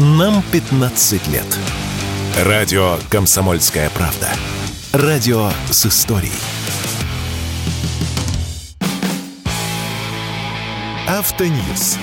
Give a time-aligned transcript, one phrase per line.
[0.00, 1.58] Нам 15 лет.
[2.44, 4.28] Радио «Комсомольская правда».
[4.92, 6.30] Радио с историей.
[11.08, 11.98] Автоньюз.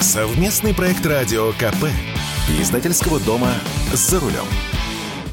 [0.00, 1.86] Совместный проект радио КП.
[2.60, 3.54] Издательского дома
[3.94, 4.44] «За рулем».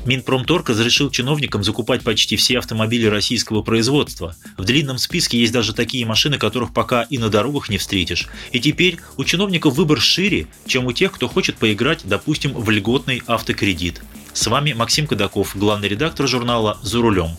[0.05, 4.35] Минпромторг разрешил чиновникам закупать почти все автомобили российского производства.
[4.57, 8.27] В длинном списке есть даже такие машины, которых пока и на дорогах не встретишь.
[8.51, 13.23] И теперь у чиновников выбор шире, чем у тех, кто хочет поиграть, допустим, в льготный
[13.25, 14.01] автокредит.
[14.35, 17.29] С вами Максим Кадаков, главный редактор журнала «За рулем».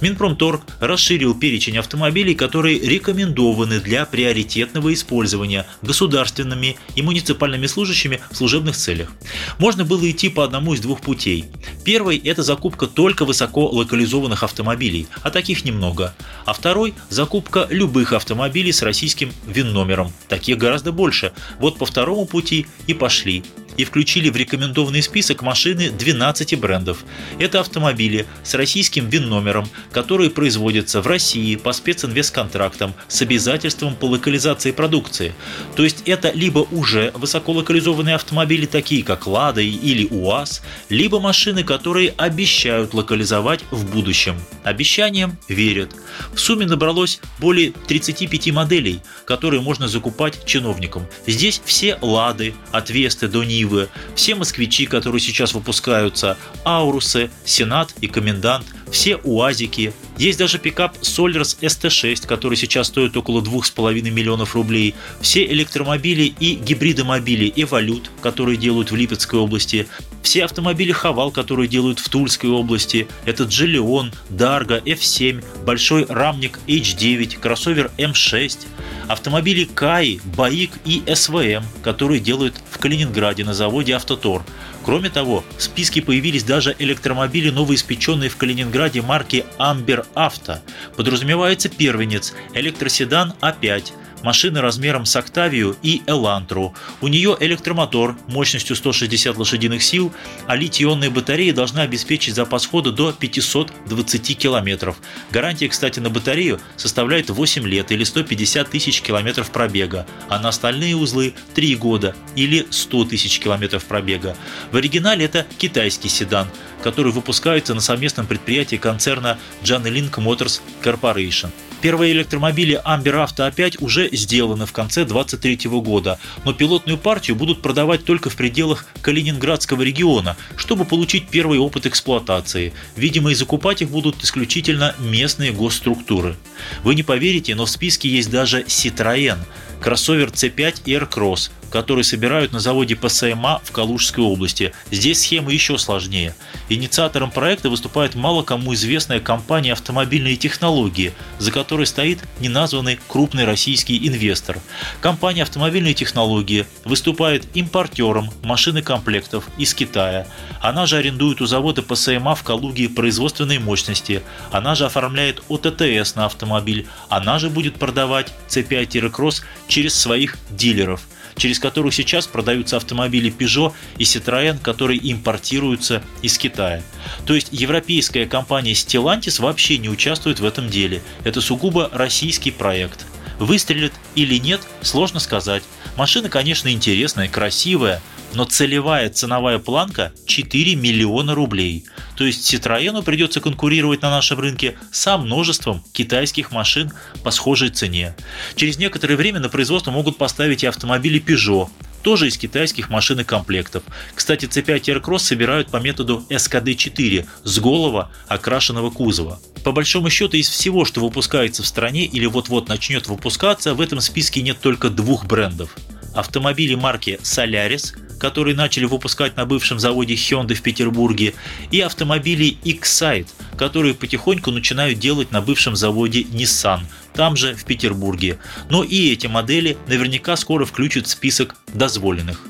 [0.00, 8.76] Минпромторг расширил перечень автомобилей, которые рекомендованы для приоритетного использования государственными и муниципальными служащими в служебных
[8.76, 9.12] целях.
[9.58, 11.44] Можно было идти по одному из двух путей.
[11.84, 16.14] Первый– это закупка только высоко локализованных автомобилей, а таких немного.
[16.46, 20.14] А второй– закупка любых автомобилей с российским ВИН-номером.
[20.28, 21.32] Таких гораздо больше.
[21.60, 23.44] Вот по второму пути и пошли
[23.78, 27.04] и включили в рекомендованный список машины 12 брендов.
[27.38, 34.72] Это автомобили с российским ВИН-номером, которые производятся в России по специнвестконтрактам с обязательством по локализации
[34.72, 35.32] продукции.
[35.76, 42.12] То есть это либо уже высоколокализованные автомобили, такие как «Лада» или «УАЗ», либо машины, которые
[42.16, 44.36] обещают локализовать в будущем.
[44.64, 45.94] Обещаниям верят.
[46.34, 51.06] В сумме набралось более 35 моделей, которые можно закупать чиновникам.
[51.26, 57.94] Здесь все «Лады», от «Весты» до «Нивы», Нивы, все москвичи, которые сейчас выпускаются, Аурусы, Сенат
[58.00, 59.92] и Комендант, все УАЗики.
[60.18, 64.96] Есть даже пикап Solers ST6, который сейчас стоит около 2,5 миллионов рублей.
[65.20, 69.86] Все электромобили и гибридомобили Эволют, которые делают в Липецкой области.
[70.22, 73.06] Все автомобили Хавал, которые делают в Тульской области.
[73.26, 78.66] Это Джиллион, Дарго, F7, Большой Рамник H9, кроссовер M6.
[79.06, 84.42] Автомобили Каи, Баик и СВМ, которые делают в Калининграде на заводе Автотор.
[84.88, 90.60] Кроме того, в списке появились даже электромобили, новоиспеченные в Калининграде марки Amber Auto.
[90.96, 93.92] Подразумевается первенец– электроседан А5–
[94.22, 96.74] машины размером с Октавию и Элантру.
[97.00, 100.12] У нее электромотор мощностью 160 лошадиных сил,
[100.46, 104.96] а литий-ионные батареи должны обеспечить запас хода до 520 километров.
[105.30, 110.96] Гарантия, кстати, на батарею составляет 8 лет или 150 тысяч километров пробега, а на остальные
[110.96, 114.36] узлы 3 года или 100 тысяч километров пробега.
[114.72, 116.48] В оригинале это китайский седан,
[116.82, 121.50] который выпускается на совместном предприятии концерна Janelink Motors Corporation.
[121.80, 127.62] Первые электромобили Amber Auto опять уже сделаны в конце 2023 года, но пилотную партию будут
[127.62, 132.72] продавать только в пределах Калининградского региона, чтобы получить первый опыт эксплуатации.
[132.96, 136.36] Видимо, и закупать их будут исключительно местные госструктуры.
[136.82, 139.38] Вы не поверите, но в списке есть даже Citroën,
[139.80, 144.72] кроссовер C5 Air-Cross, который собирают на заводе ПСМА в Калужской области.
[144.90, 146.34] Здесь схема еще сложнее.
[146.68, 154.06] Инициатором проекта выступает мало кому известная компания «Автомобильные технологии», за которой стоит неназванный крупный российский
[154.06, 154.58] инвестор.
[155.00, 160.26] Компания «Автомобильные технологии» выступает импортером машины комплектов из Китая.
[160.60, 164.22] Она же арендует у завода ПСМА в Калуге производственные мощности.
[164.50, 166.86] Она же оформляет ОТТС на автомобиль.
[167.08, 171.02] Она же будет продавать C5-Cross через своих дилеров–
[171.38, 176.82] через которую сейчас продаются автомобили Peugeot и Citroën, которые импортируются из Китая.
[177.26, 181.02] То есть европейская компания Stellantis вообще не участвует в этом деле.
[181.24, 183.06] Это сугубо российский проект.
[183.38, 185.62] Выстрелит или нет, сложно сказать.
[185.96, 188.00] Машина, конечно, интересная, красивая,
[188.34, 191.84] но целевая ценовая планка 4 миллиона рублей.
[192.16, 198.14] То есть Citroёn придется конкурировать на нашем рынке со множеством китайских машин по схожей цене.
[198.54, 201.68] Через некоторое время на производство могут поставить и автомобили Peugeot,
[202.02, 203.82] тоже из китайских машин и комплектов.
[204.14, 209.40] Кстати, C5 Aircross собирают по методу SKD4 с голого окрашенного кузова.
[209.64, 214.00] По большому счету, из всего, что выпускается в стране или вот-вот начнет выпускаться, в этом
[214.00, 215.76] списке нет только двух брендов.
[216.14, 221.34] Автомобили марки Solaris– которые начали выпускать на бывшем заводе Hyundai в Петербурге,
[221.70, 226.80] и автомобили Excite, которые потихоньку начинают делать на бывшем заводе Nissan,
[227.14, 228.38] там же в Петербурге.
[228.68, 232.42] Но и эти модели наверняка скоро включат в список дозволенных.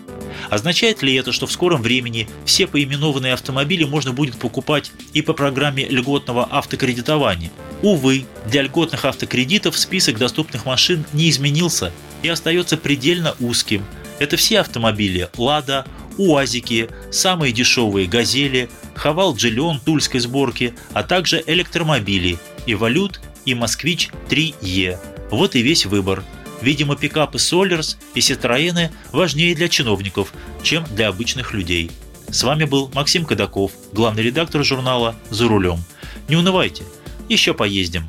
[0.51, 5.33] Означает ли это, что в скором времени все поименованные автомобили можно будет покупать и по
[5.33, 7.51] программе льготного автокредитования?
[7.83, 11.93] Увы, для льготных автокредитов список доступных машин не изменился
[12.23, 13.85] и остается предельно узким–
[14.19, 15.87] это все автомобили «Лада»,
[16.17, 24.99] УАЗики, самые дешевые «Газели», «Хавал Джиллион» тульской сборки, а также электромобили «Эволют» и «Москвич 3Е».
[25.31, 26.25] Вот и весь выбор.
[26.61, 30.33] Видимо, пикапы Solers и Citroёны важнее для чиновников,
[30.63, 31.91] чем для обычных людей.
[32.31, 35.85] С вами был Максим Кадаков, главный редактор журнала «За рулем».
[36.29, 36.83] Не унывайте,
[37.29, 38.09] еще поездим.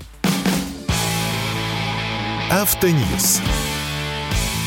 [2.49, 3.41] Автоньюз.